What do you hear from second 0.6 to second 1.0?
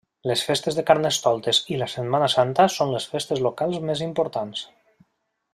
de